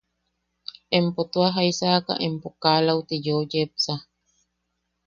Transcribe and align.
–¿Empo 0.99 1.21
tua 1.31 1.49
jaisaka 1.55 2.13
empo 2.27 2.47
kaa 2.61 2.79
lauti 2.85 3.15
yeu 3.25 3.41
yepsa? 3.51 3.93